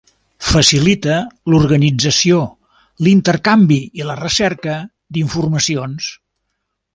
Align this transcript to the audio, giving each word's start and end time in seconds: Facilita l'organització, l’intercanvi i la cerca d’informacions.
Facilita 0.51 1.17
l'organització, 1.53 2.39
l’intercanvi 3.07 3.79
i 4.01 4.09
la 4.09 4.17
cerca 4.39 4.79
d’informacions. 5.19 6.11